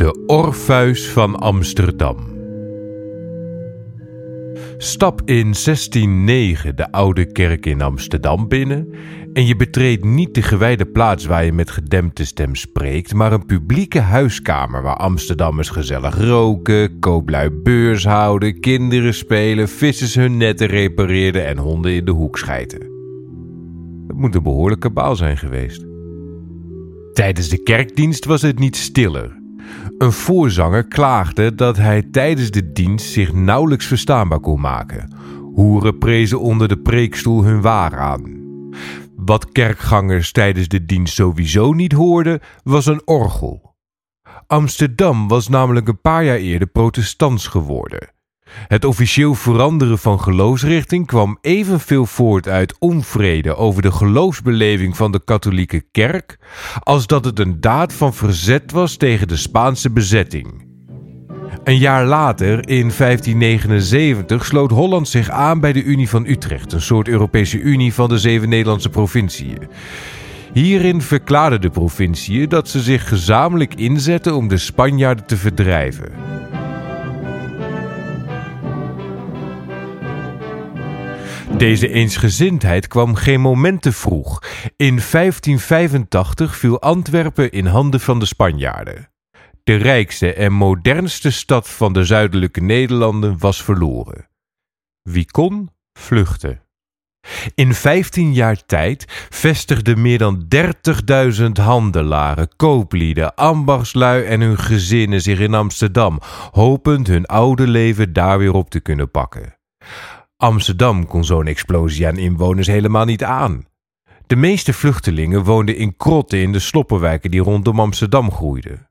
De 0.00 0.24
Orpheus 0.26 1.08
van 1.08 1.36
Amsterdam. 1.36 2.16
Stap 4.76 5.20
in 5.24 5.54
1609 5.64 6.76
de 6.76 6.92
oude 6.92 7.32
kerk 7.32 7.66
in 7.66 7.82
Amsterdam 7.82 8.48
binnen 8.48 8.94
en 9.32 9.46
je 9.46 9.56
betreedt 9.56 10.04
niet 10.04 10.34
de 10.34 10.42
gewijde 10.42 10.86
plaats 10.86 11.24
waar 11.24 11.44
je 11.44 11.52
met 11.52 11.70
gedempte 11.70 12.24
stem 12.24 12.54
spreekt, 12.54 13.14
maar 13.14 13.32
een 13.32 13.46
publieke 13.46 14.00
huiskamer 14.00 14.82
waar 14.82 14.96
Amsterdammers 14.96 15.68
gezellig 15.68 16.18
roken, 16.20 16.98
kooplui 16.98 17.50
beurs 17.50 18.04
houden, 18.04 18.60
kinderen 18.60 19.14
spelen, 19.14 19.68
vissers 19.68 20.14
hun 20.14 20.36
netten 20.36 20.66
repareerden 20.66 21.46
en 21.46 21.58
honden 21.58 21.92
in 21.92 22.04
de 22.04 22.12
hoek 22.12 22.38
schijten. 22.38 22.80
Het 24.06 24.16
moet 24.16 24.34
een 24.34 24.42
behoorlijke 24.42 24.90
baal 24.90 25.16
zijn 25.16 25.36
geweest. 25.36 25.86
Tijdens 27.12 27.48
de 27.48 27.62
kerkdienst 27.62 28.24
was 28.24 28.42
het 28.42 28.58
niet 28.58 28.76
stiller. 28.76 29.39
Een 30.00 30.12
voorzanger 30.12 30.88
klaagde 30.88 31.54
dat 31.54 31.76
hij 31.76 32.02
tijdens 32.02 32.50
de 32.50 32.72
dienst 32.72 33.12
zich 33.12 33.32
nauwelijks 33.32 33.86
verstaanbaar 33.86 34.40
kon 34.40 34.60
maken. 34.60 35.14
Hoeren 35.54 35.98
prezen 35.98 36.40
onder 36.40 36.68
de 36.68 36.78
preekstoel 36.78 37.44
hun 37.44 37.60
waar 37.60 37.98
aan. 37.98 38.40
Wat 39.16 39.52
kerkgangers 39.52 40.32
tijdens 40.32 40.68
de 40.68 40.84
dienst 40.84 41.14
sowieso 41.14 41.72
niet 41.72 41.92
hoorden, 41.92 42.40
was 42.62 42.86
een 42.86 43.02
orgel. 43.04 43.76
Amsterdam 44.46 45.28
was 45.28 45.48
namelijk 45.48 45.88
een 45.88 46.00
paar 46.00 46.24
jaar 46.24 46.36
eerder 46.36 46.68
protestants 46.68 47.46
geworden. 47.46 48.12
Het 48.68 48.84
officieel 48.84 49.34
veranderen 49.34 49.98
van 49.98 50.20
geloofsrichting 50.20 51.06
kwam 51.06 51.38
evenveel 51.40 52.06
voort 52.06 52.48
uit 52.48 52.78
onvrede 52.78 53.56
over 53.56 53.82
de 53.82 53.92
geloofsbeleving 53.92 54.96
van 54.96 55.12
de 55.12 55.24
katholieke 55.24 55.84
kerk, 55.90 56.38
als 56.80 57.06
dat 57.06 57.24
het 57.24 57.38
een 57.38 57.60
daad 57.60 57.92
van 57.92 58.14
verzet 58.14 58.72
was 58.72 58.96
tegen 58.96 59.28
de 59.28 59.36
Spaanse 59.36 59.90
bezetting. 59.90 60.68
Een 61.64 61.78
jaar 61.78 62.06
later, 62.06 62.68
in 62.68 62.92
1579, 62.96 64.44
sloot 64.44 64.70
Holland 64.70 65.08
zich 65.08 65.30
aan 65.30 65.60
bij 65.60 65.72
de 65.72 65.82
Unie 65.82 66.08
van 66.08 66.26
Utrecht, 66.26 66.72
een 66.72 66.80
soort 66.80 67.08
Europese 67.08 67.58
Unie 67.58 67.94
van 67.94 68.08
de 68.08 68.18
zeven 68.18 68.48
Nederlandse 68.48 68.88
provinciën. 68.88 69.68
Hierin 70.52 71.02
verklaarden 71.02 71.60
de 71.60 71.70
provinciën 71.70 72.48
dat 72.48 72.68
ze 72.68 72.80
zich 72.80 73.08
gezamenlijk 73.08 73.74
inzetten 73.74 74.34
om 74.34 74.48
de 74.48 74.58
Spanjaarden 74.58 75.26
te 75.26 75.36
verdrijven. 75.36 76.39
Deze 81.60 81.88
eensgezindheid 81.88 82.86
kwam 82.86 83.14
geen 83.14 83.40
moment 83.40 83.82
te 83.82 83.92
vroeg. 83.92 84.42
In 84.76 85.00
1585 85.10 86.56
viel 86.56 86.80
Antwerpen 86.80 87.50
in 87.50 87.66
handen 87.66 88.00
van 88.00 88.18
de 88.18 88.24
Spanjaarden. 88.24 89.10
De 89.62 89.74
rijkste 89.74 90.34
en 90.34 90.52
modernste 90.52 91.30
stad 91.30 91.68
van 91.68 91.92
de 91.92 92.04
zuidelijke 92.04 92.60
Nederlanden 92.60 93.38
was 93.38 93.62
verloren. 93.62 94.28
Wie 95.02 95.30
kon, 95.30 95.70
vluchtte. 95.98 96.60
In 97.54 97.74
15 97.74 98.32
jaar 98.32 98.66
tijd 98.66 99.04
vestigden 99.30 100.00
meer 100.00 100.18
dan 100.18 100.46
30.000 101.40 101.44
handelaren, 101.52 102.48
kooplieden, 102.56 103.34
ambachtslui 103.34 104.24
en 104.24 104.40
hun 104.40 104.58
gezinnen 104.58 105.20
zich 105.20 105.38
in 105.38 105.54
Amsterdam, 105.54 106.18
hopend 106.50 107.06
hun 107.06 107.26
oude 107.26 107.66
leven 107.66 108.12
daar 108.12 108.38
weer 108.38 108.54
op 108.54 108.70
te 108.70 108.80
kunnen 108.80 109.10
pakken. 109.10 109.58
Amsterdam 110.40 111.06
kon 111.06 111.24
zo'n 111.24 111.46
explosie 111.46 112.06
aan 112.06 112.16
inwoners 112.16 112.66
helemaal 112.66 113.04
niet 113.04 113.24
aan. 113.24 113.64
De 114.26 114.36
meeste 114.36 114.72
vluchtelingen 114.72 115.44
woonden 115.44 115.76
in 115.76 115.96
krotten 115.96 116.38
in 116.38 116.52
de 116.52 116.58
sloppenwijken 116.58 117.30
die 117.30 117.40
rondom 117.40 117.80
Amsterdam 117.80 118.30
groeiden. 118.30 118.90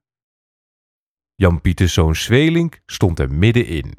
Jan 1.36 1.62
Pieterszoon 1.62 2.16
Zweelink 2.16 2.80
stond 2.86 3.20
er 3.20 3.32
middenin. 3.32 3.94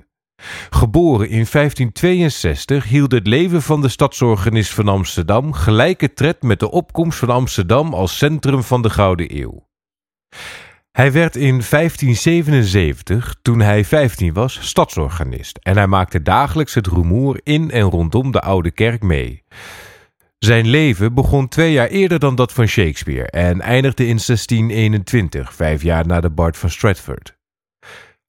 Geboren 0.70 1.28
in 1.28 1.46
1562 1.50 2.84
hield 2.84 3.12
het 3.12 3.26
leven 3.26 3.62
van 3.62 3.80
de 3.80 3.88
stadsorganist 3.88 4.75
van 4.75 4.88
Amsterdam 4.88 5.52
gelijke 5.52 6.12
tred 6.12 6.42
met 6.42 6.60
de 6.60 6.70
opkomst 6.70 7.19
van 7.19 7.30
Amsterdam 7.30 7.94
als 7.94 8.19
centrum 8.19 8.62
van 8.62 8.82
de 8.82 8.91
Gouden 8.91 9.36
Eeuw. 9.41 9.69
Hij 10.92 11.12
werd 11.12 11.36
in 11.36 11.62
1577, 11.70 13.34
toen 13.42 13.60
hij 13.60 13.84
15 13.84 14.32
was, 14.32 14.58
stadsorganist 14.68 15.58
en 15.62 15.76
hij 15.76 15.86
maakte 15.86 16.22
dagelijks 16.22 16.74
het 16.74 16.86
rumoer 16.86 17.40
in 17.42 17.70
en 17.70 17.82
rondom 17.82 18.30
de 18.30 18.40
Oude 18.40 18.70
Kerk 18.70 19.02
mee. 19.02 19.42
Zijn 20.38 20.66
leven 20.66 21.14
begon 21.14 21.48
twee 21.48 21.72
jaar 21.72 21.88
eerder 21.88 22.18
dan 22.18 22.34
dat 22.34 22.52
van 22.52 22.66
Shakespeare 22.66 23.30
en 23.30 23.60
eindigde 23.60 24.02
in 24.02 24.18
1621, 24.26 25.54
vijf 25.54 25.82
jaar 25.82 26.06
na 26.06 26.20
de 26.20 26.30
Bard 26.30 26.56
van 26.56 26.70
Stratford. 26.70 27.38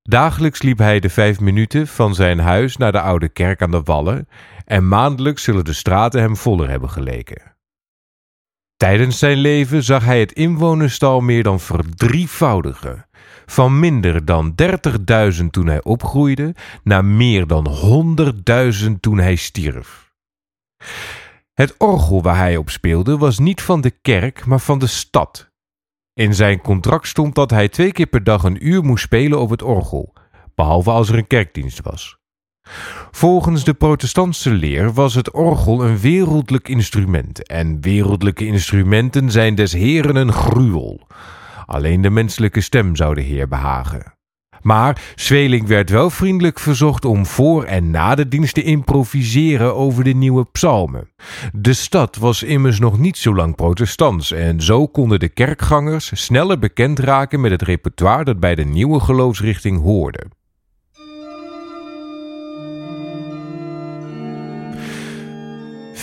Dagelijks 0.02 0.62
liep 0.62 0.78
hij 0.78 1.00
de 1.00 1.10
vijf 1.10 1.40
minuten 1.40 1.88
van 1.88 2.16
zijn 2.16 2.40
huis 2.40 2.78
naar 2.78 2.92
de 2.92 3.02
Oude 3.02 3.30
Kerk 3.30 3.62
aan 3.62 3.72
de 3.72 3.82
Wallen 3.82 4.28
en 4.66 4.88
maandelijks 4.88 5.44
zullen 5.44 5.66
de 5.66 5.74
straten 5.74 6.22
hem 6.22 6.38
voller 6.38 6.70
hebben 6.70 6.90
geleken. 6.90 7.51
Tijdens 8.82 9.20
zijn 9.20 9.38
leven 9.38 9.84
zag 9.84 10.06
hij 10.06 10.20
het 10.20 10.32
inwonerstal 10.32 11.20
meer 11.20 11.44
dan 11.44 11.60
verdrievoudigen. 11.60 13.08
Van 13.46 13.80
minder 13.80 14.26
dan 14.26 14.56
30.000 15.40 15.46
toen 15.50 15.68
hij 15.68 15.84
opgroeide 15.84 16.56
naar 16.84 17.06
meer 17.06 17.48
dan 17.48 17.68
100.000 18.88 18.92
toen 19.00 19.18
hij 19.18 19.36
stierf. 19.36 20.12
Het 21.54 21.76
orgel 21.78 22.22
waar 22.22 22.38
hij 22.38 22.58
op 22.58 22.70
speelde 22.70 23.18
was 23.18 23.40
niet 23.40 23.62
van 23.62 23.82
de 23.82 23.92
kerk, 24.02 24.46
maar 24.46 24.60
van 24.60 24.80
de 24.80 24.88
stad. 24.88 25.52
In 26.14 26.34
zijn 26.34 26.62
contract 26.62 27.08
stond 27.08 27.36
dat 27.36 27.52
hij 27.52 27.70
twee 27.70 27.92
keer 27.92 28.08
per 28.08 28.24
dag 28.24 28.44
een 28.44 28.68
uur 28.68 28.84
moest 28.84 29.04
spelen 29.04 29.40
op 29.40 29.50
het 29.50 29.62
orgel, 29.62 30.14
behalve 30.56 30.92
als 30.92 31.10
er 31.10 31.18
een 31.18 31.28
kerkdienst 31.28 31.82
was. 31.82 32.21
Volgens 33.12 33.64
de 33.64 33.74
protestantse 33.74 34.50
leer 34.50 34.94
was 34.94 35.16
het 35.16 35.32
orgel 35.32 35.84
een 35.84 36.00
wereldlijk 36.00 36.68
instrument 36.68 37.48
en 37.48 37.82
wereldlijke 37.82 38.46
instrumenten 38.46 39.32
zijn 39.32 39.56
des 39.56 39.74
heren 39.74 40.16
een 40.16 40.32
gruwel. 40.32 41.08
Alleen 41.66 42.02
de 42.02 42.10
menselijke 42.10 42.62
stem 42.62 42.96
zou 42.96 43.16
de 43.16 43.22
heer 43.22 43.48
behagen. 43.48 44.14
Maar 44.62 45.02
Zweling 45.16 45.68
werd 45.68 45.90
wel 45.90 46.10
vriendelijk 46.10 46.60
verzocht 46.60 47.06
om 47.06 47.26
voor 47.26 47.64
en 47.64 47.92
na 47.92 48.16
de 48.16 48.28
dienst 48.28 48.54
te 48.54 48.64
improviseren 48.64 49.76
over 49.76 50.04
de 50.04 50.14
nieuwe 50.14 50.46
psalmen. 50.52 51.10
De 51.54 51.74
stad 51.74 52.16
was 52.16 52.44
immers 52.44 52.80
nog 52.80 53.00
niet 53.00 53.18
zo 53.18 53.36
lang 53.36 53.56
protestants 53.56 54.32
en 54.32 54.62
zo 54.62 54.88
konden 54.88 55.20
de 55.20 55.30
kerkgangers 55.30 56.12
sneller 56.14 56.60
bekend 56.60 57.00
raken 57.00 57.42
met 57.42 57.52
het 57.52 57.62
repertoire 57.62 58.24
dat 58.24 58.40
bij 58.40 58.56
de 58.56 58.66
nieuwe 58.66 59.00
geloofsrichting 59.00 59.82
hoorde. 59.82 60.26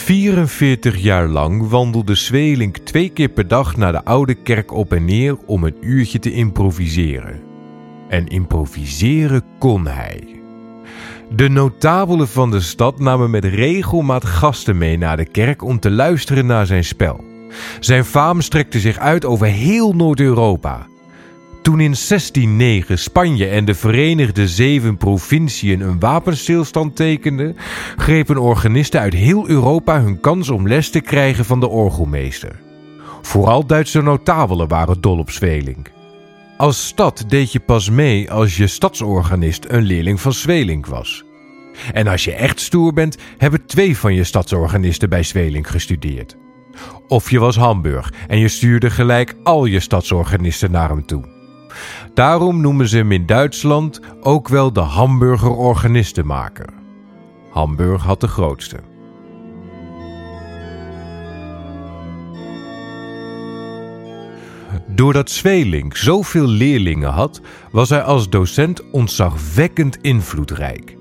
44 0.08 0.96
jaar 0.96 1.26
lang 1.26 1.68
wandelde 1.68 2.14
Zwelink 2.14 2.76
twee 2.76 3.08
keer 3.08 3.28
per 3.28 3.48
dag 3.48 3.76
naar 3.76 3.92
de 3.92 4.04
oude 4.04 4.34
kerk 4.34 4.72
op 4.72 4.92
en 4.92 5.04
neer 5.04 5.36
om 5.46 5.64
een 5.64 5.76
uurtje 5.80 6.18
te 6.18 6.32
improviseren. 6.32 7.42
En 8.08 8.26
improviseren 8.26 9.42
kon 9.58 9.86
hij. 9.86 10.40
De 11.30 11.48
notabelen 11.48 12.28
van 12.28 12.50
de 12.50 12.60
stad 12.60 12.98
namen 12.98 13.30
met 13.30 13.44
regelmaat 13.44 14.24
gasten 14.24 14.78
mee 14.78 14.98
naar 14.98 15.16
de 15.16 15.26
kerk 15.26 15.62
om 15.62 15.80
te 15.80 15.90
luisteren 15.90 16.46
naar 16.46 16.66
zijn 16.66 16.84
spel. 16.84 17.24
Zijn 17.80 18.04
faam 18.04 18.40
strekte 18.40 18.80
zich 18.80 18.98
uit 18.98 19.24
over 19.24 19.46
heel 19.46 19.94
Noord-Europa. 19.94 20.86
Toen 21.68 21.80
in 21.80 21.94
1609 22.08 22.98
Spanje 22.98 23.46
en 23.46 23.64
de 23.64 23.74
Verenigde 23.74 24.48
Zeven 24.48 24.96
Provinciën 24.96 25.80
een 25.80 25.98
wapenstilstand 25.98 26.96
tekenden, 26.96 27.56
grepen 27.96 28.38
organisten 28.38 29.00
uit 29.00 29.14
heel 29.14 29.48
Europa 29.48 30.00
hun 30.00 30.20
kans 30.20 30.48
om 30.48 30.68
les 30.68 30.90
te 30.90 31.00
krijgen 31.00 31.44
van 31.44 31.60
de 31.60 31.68
orgelmeester. 31.68 32.60
Vooral 33.22 33.66
Duitse 33.66 34.02
notabelen 34.02 34.68
waren 34.68 35.00
dol 35.00 35.18
op 35.18 35.30
Zweling. 35.30 35.86
Als 36.56 36.86
stad 36.86 37.24
deed 37.28 37.52
je 37.52 37.60
pas 37.60 37.90
mee 37.90 38.30
als 38.30 38.56
je 38.56 38.66
stadsorganist 38.66 39.64
een 39.68 39.82
leerling 39.82 40.20
van 40.20 40.32
Zweling 40.32 40.86
was. 40.86 41.24
En 41.92 42.06
als 42.06 42.24
je 42.24 42.32
echt 42.32 42.60
stoer 42.60 42.92
bent, 42.92 43.16
hebben 43.38 43.66
twee 43.66 43.96
van 43.96 44.14
je 44.14 44.24
stadsorganisten 44.24 45.08
bij 45.08 45.22
Zweling 45.22 45.70
gestudeerd. 45.70 46.36
Of 47.08 47.30
je 47.30 47.38
was 47.38 47.56
Hamburg 47.56 48.12
en 48.26 48.38
je 48.38 48.48
stuurde 48.48 48.90
gelijk 48.90 49.36
al 49.42 49.64
je 49.64 49.80
stadsorganisten 49.80 50.70
naar 50.70 50.88
hem 50.88 51.06
toe. 51.06 51.37
Daarom 52.18 52.60
noemen 52.60 52.88
ze 52.88 52.96
hem 52.96 53.12
in 53.12 53.26
Duitsland 53.26 54.00
ook 54.20 54.48
wel 54.48 54.72
de 54.72 54.80
Hamburger 54.80 55.50
organistenmaker. 55.50 56.68
Hamburg 57.50 58.02
had 58.02 58.20
de 58.20 58.28
grootste. 58.28 58.76
Doordat 64.86 65.30
Zweling 65.30 65.96
zoveel 65.96 66.46
leerlingen 66.46 67.10
had, 67.10 67.40
was 67.70 67.88
hij 67.88 68.02
als 68.02 68.28
docent 68.28 68.90
ontzagwekkend 68.90 69.96
invloedrijk. 69.96 70.97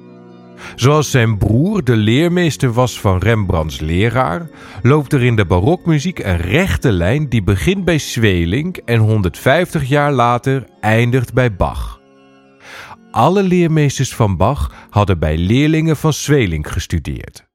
Zoals 0.75 1.12
zijn 1.12 1.38
broer 1.38 1.83
de 1.83 1.95
leermeester 1.95 2.71
was 2.74 3.00
van 3.00 3.18
Rembrandts 3.18 3.80
leraar, 3.80 4.50
loopt 4.81 5.13
er 5.13 5.24
in 5.24 5.36
de 5.36 5.45
barokmuziek 5.45 6.19
een 6.19 6.38
rechte 6.38 6.92
lijn 6.92 7.30
die 7.30 7.44
begint 7.44 7.86
bij 7.86 7.98
Zweling 7.98 8.77
en 8.86 9.00
150 9.00 9.88
jaar 9.88 10.12
later 10.12 10.65
eindigt 10.81 11.33
bij 11.33 11.56
Bach. 11.56 12.00
Alle 13.12 13.44
leermeesters 13.44 14.15
van 14.15 14.38
Bach 14.38 14.71
hadden 14.89 15.19
bij 15.19 15.38
leerlingen 15.38 15.98
van 15.98 16.13
Zweling 16.13 16.71
gestudeerd. 16.71 17.47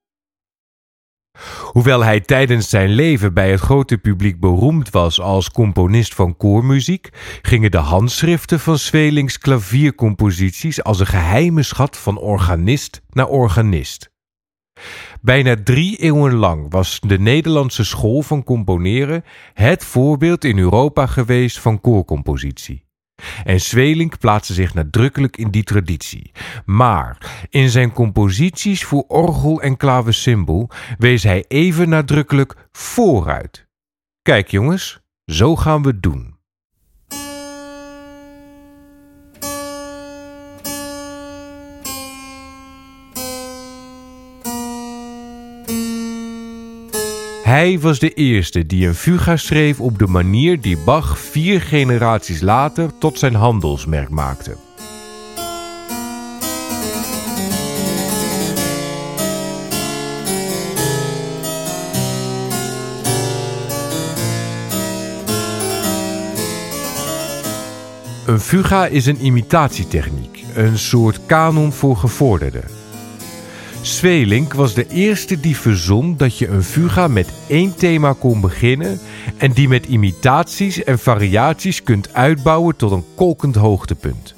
Hoewel 1.73 2.05
hij 2.05 2.21
tijdens 2.21 2.69
zijn 2.69 2.89
leven 2.89 3.35
bij 3.35 3.51
het 3.51 3.61
grote 3.61 3.99
publiek 3.99 4.41
beroemd 4.41 4.91
was 4.91 5.21
als 5.21 5.51
componist 5.51 6.15
van 6.15 6.37
koormuziek, 6.37 7.09
gingen 7.43 7.71
de 7.71 7.79
handschriften 7.79 8.61
van 8.61 8.79
Zwelings 8.79 9.39
klaviercomposities 9.39 10.83
als 10.83 11.01
een 11.01 11.07
geheime 11.07 11.63
schat 11.63 11.97
van 11.97 12.19
organist 12.19 13.03
naar 13.11 13.29
organist. 13.29 14.11
Bijna 15.21 15.57
drie 15.65 15.97
eeuwen 15.97 16.35
lang 16.35 16.67
was 16.69 17.01
de 17.01 17.19
Nederlandse 17.19 17.85
school 17.85 18.23
van 18.23 18.45
componeren 18.45 19.25
het 19.55 19.85
voorbeeld 19.85 20.45
in 20.45 20.59
Europa 20.59 21.07
geweest 21.07 21.61
van 21.61 21.81
koorcompositie. 21.81 22.85
En 23.45 23.61
Zweling 23.61 24.19
plaatste 24.19 24.55
zich 24.55 24.75
nadrukkelijk 24.75 25.37
in 25.37 25.51
die 25.51 25.63
traditie. 25.63 26.33
Maar 26.65 27.19
in 27.51 27.69
zijn 27.69 27.93
composities 27.93 28.85
voor 28.85 29.05
orgel 29.09 29.63
en 29.63 29.77
klavecimbal 29.77 30.71
wees 30.99 31.23
hij 31.23 31.45
even 31.49 31.89
nadrukkelijk 31.89 32.69
vooruit. 32.73 33.67
Kijk 34.23 34.49
jongens, 34.49 35.01
zo 35.27 35.57
gaan 35.57 35.83
we 35.83 35.89
het 35.89 36.03
doen. 36.03 36.32
Hij 47.53 47.81
was 47.81 47.99
de 47.99 48.15
eerste 48.15 48.67
die 48.67 48.87
een 48.87 48.95
fuga 48.95 49.37
schreef 49.37 49.81
op 49.81 49.99
de 49.99 50.07
manier 50.07 50.61
die 50.61 50.77
Bach 50.77 51.19
vier 51.19 51.61
generaties 51.61 52.41
later 52.41 52.99
tot 52.99 53.19
zijn 53.19 53.35
handelsmerk 53.35 54.09
maakte. 54.09 54.57
Een 68.27 68.41
fuga 68.41 68.87
is 68.87 69.07
een 69.07 69.25
imitatietechniek, 69.25 70.45
een 70.55 70.79
soort 70.79 71.21
kanon 71.27 71.73
voor 71.73 71.97
gevorderden. 71.97 72.82
Svelink 73.83 74.53
was 74.55 74.75
de 74.75 74.89
eerste 74.89 75.41
die 75.41 75.57
verzon 75.57 76.17
dat 76.17 76.39
je 76.39 76.49
een 76.49 76.63
fuga 76.63 77.09
met 77.09 77.33
één 77.49 77.77
thema 77.77 78.13
kon 78.13 78.41
beginnen 78.41 78.99
en 79.37 79.53
die 79.53 79.69
met 79.69 79.87
imitaties 79.87 80.85
en 80.85 80.99
variaties 80.99 81.83
kunt 81.83 82.15
uitbouwen 82.15 82.77
tot 82.77 82.91
een 82.91 83.05
kolkend 83.15 83.55
hoogtepunt. 83.55 84.35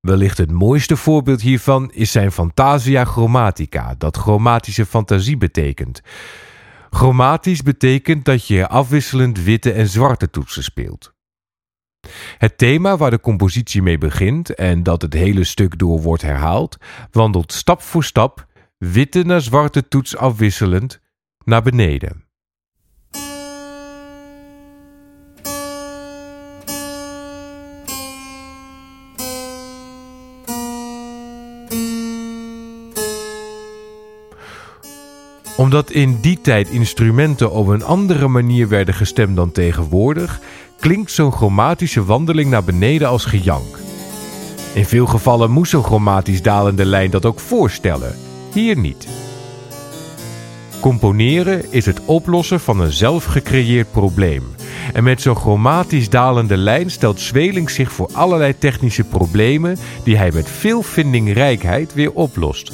Wellicht 0.00 0.38
het 0.38 0.50
mooiste 0.50 0.96
voorbeeld 0.96 1.40
hiervan 1.40 1.90
is 1.92 2.12
zijn 2.12 2.32
Fantasia 2.32 3.04
Chromatica, 3.04 3.94
dat 3.98 4.16
chromatische 4.16 4.86
fantasie 4.86 5.36
betekent. 5.36 6.00
Chromatisch 6.90 7.62
betekent 7.62 8.24
dat 8.24 8.46
je 8.46 8.68
afwisselend 8.68 9.42
witte 9.42 9.72
en 9.72 9.88
zwarte 9.88 10.30
toetsen 10.30 10.62
speelt. 10.62 11.16
Het 12.38 12.58
thema 12.58 12.96
waar 12.96 13.10
de 13.10 13.20
compositie 13.20 13.82
mee 13.82 13.98
begint 13.98 14.54
en 14.54 14.82
dat 14.82 15.02
het 15.02 15.12
hele 15.12 15.44
stuk 15.44 15.78
door 15.78 16.00
wordt 16.00 16.22
herhaald, 16.22 16.76
wandelt 17.10 17.52
stap 17.52 17.82
voor 17.82 18.04
stap, 18.04 18.46
witte 18.78 19.22
naar 19.22 19.40
zwarte 19.40 19.88
toets 19.88 20.16
afwisselend, 20.16 21.00
naar 21.44 21.62
beneden. 21.62 22.26
Omdat 35.56 35.90
in 35.90 36.20
die 36.20 36.40
tijd 36.40 36.68
instrumenten 36.68 37.50
op 37.50 37.66
een 37.66 37.82
andere 37.82 38.28
manier 38.28 38.68
werden 38.68 38.94
gestemd 38.94 39.36
dan 39.36 39.52
tegenwoordig, 39.52 40.40
klinkt 40.80 41.10
zo'n 41.10 41.32
chromatische 41.32 42.04
wandeling 42.04 42.50
naar 42.50 42.64
beneden 42.64 43.08
als 43.08 43.24
gejank. 43.24 43.78
In 44.74 44.84
veel 44.84 45.06
gevallen 45.06 45.50
moest 45.50 45.70
zo'n 45.70 45.84
chromatisch 45.84 46.42
dalende 46.42 46.84
lijn 46.84 47.10
dat 47.10 47.24
ook 47.24 47.40
voorstellen, 47.40 48.16
hier 48.52 48.78
niet. 48.78 49.08
Componeren 50.80 51.72
is 51.72 51.86
het 51.86 52.00
oplossen 52.04 52.60
van 52.60 52.80
een 52.80 52.92
zelf 52.92 53.24
gecreëerd 53.24 53.90
probleem. 53.90 54.54
En 54.92 55.04
met 55.04 55.22
zo'n 55.22 55.36
chromatisch 55.36 56.08
dalende 56.08 56.56
lijn 56.56 56.90
stelt 56.90 57.20
Zweling 57.20 57.70
zich 57.70 57.92
voor 57.92 58.08
allerlei 58.12 58.58
technische 58.58 59.04
problemen 59.04 59.76
die 60.04 60.16
hij 60.16 60.30
met 60.32 60.50
veel 60.50 60.82
vindingrijkheid 60.82 61.94
weer 61.94 62.12
oplost. 62.12 62.72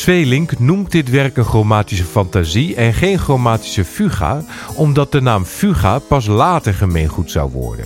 Svelink 0.00 0.58
noemt 0.58 0.90
dit 0.90 1.10
werk 1.10 1.36
een 1.36 1.44
chromatische 1.44 2.04
fantasie 2.04 2.74
en 2.74 2.94
geen 2.94 3.18
chromatische 3.18 3.84
fuga, 3.84 4.42
omdat 4.74 5.12
de 5.12 5.20
naam 5.20 5.44
fuga 5.44 5.98
pas 5.98 6.26
later 6.26 6.74
gemeengoed 6.74 7.30
zou 7.30 7.50
worden. 7.50 7.84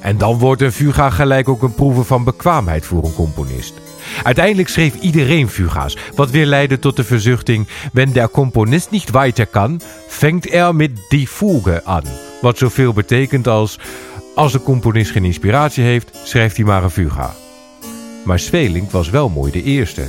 En 0.00 0.18
dan 0.18 0.38
wordt 0.38 0.62
een 0.62 0.72
fuga 0.72 1.10
gelijk 1.10 1.48
ook 1.48 1.62
een 1.62 1.74
proeven 1.74 2.04
van 2.04 2.24
bekwaamheid 2.24 2.86
voor 2.86 3.04
een 3.04 3.14
componist. 3.14 3.74
Uiteindelijk 4.22 4.68
schreef 4.68 4.94
iedereen 4.94 5.48
fuga's, 5.48 5.96
wat 6.14 6.30
weer 6.30 6.46
leidde 6.46 6.78
tot 6.78 6.96
de 6.96 7.04
verzuchting: 7.04 7.66
Wenn 7.92 8.12
der 8.12 8.30
componist 8.30 8.90
niet 8.90 9.10
weiter 9.10 9.46
kan, 9.46 9.80
fängt 10.08 10.52
er 10.52 10.74
met 10.74 10.90
die 11.08 11.28
Fuge 11.28 11.84
aan. 11.84 12.04
Wat 12.40 12.58
zoveel 12.58 12.92
betekent 12.92 13.48
als: 13.48 13.78
Als 14.34 14.52
de 14.52 14.62
componist 14.62 15.10
geen 15.10 15.24
inspiratie 15.24 15.84
heeft, 15.84 16.18
schrijft 16.24 16.56
hij 16.56 16.64
maar 16.64 16.82
een 16.82 16.90
fuga. 16.90 17.34
Maar 18.24 18.38
Svelink 18.38 18.90
was 18.90 19.10
wel 19.10 19.28
mooi 19.28 19.52
de 19.52 19.62
eerste. 19.62 20.06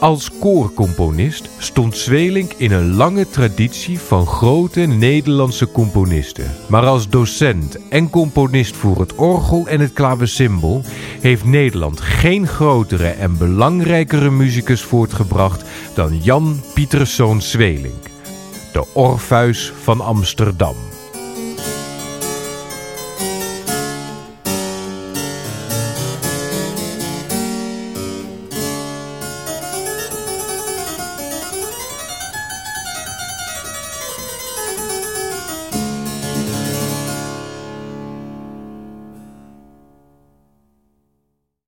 Als 0.00 0.30
koorcomponist 0.40 1.50
stond 1.58 1.96
Zweling 1.96 2.52
in 2.56 2.72
een 2.72 2.94
lange 2.94 3.28
traditie 3.28 3.98
van 3.98 4.26
grote 4.26 4.80
Nederlandse 4.80 5.70
componisten. 5.70 6.50
Maar 6.68 6.86
als 6.86 7.08
docent 7.08 7.88
en 7.88 8.10
componist 8.10 8.76
voor 8.76 9.00
het 9.00 9.14
orgel 9.14 9.66
en 9.66 9.80
het 9.80 9.92
klavecimbal 9.92 10.82
heeft 11.20 11.44
Nederland 11.44 12.00
geen 12.00 12.46
grotere 12.46 13.08
en 13.08 13.38
belangrijkere 13.38 14.30
muzikus 14.30 14.82
voortgebracht 14.82 15.64
dan 15.94 16.18
Jan 16.22 16.60
Pieterszoon 16.74 17.42
Zweling, 17.42 17.94
de 18.72 18.84
Orpheus 18.94 19.72
van 19.82 20.00
Amsterdam. 20.00 20.76